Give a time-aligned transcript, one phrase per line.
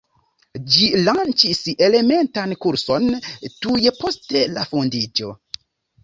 [0.75, 3.05] Ĝi lanĉis elementan kurson
[3.65, 5.29] tuj post la fondiĝo.